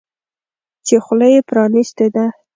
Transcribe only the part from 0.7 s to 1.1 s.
چې